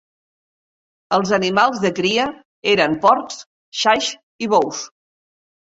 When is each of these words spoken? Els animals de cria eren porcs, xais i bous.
Els 1.17 1.33
animals 1.37 1.83
de 1.83 1.91
cria 2.01 2.25
eren 2.73 2.97
porcs, 3.05 3.39
xais 3.85 4.13
i 4.47 4.51
bous. 4.57 4.85